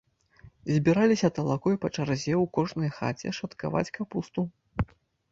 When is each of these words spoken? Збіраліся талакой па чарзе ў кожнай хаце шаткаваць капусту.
Збіраліся 0.75 1.27
талакой 1.39 1.75
па 1.83 1.87
чарзе 1.95 2.33
ў 2.37 2.45
кожнай 2.55 2.91
хаце 2.95 3.33
шаткаваць 3.41 3.93
капусту. 3.99 4.41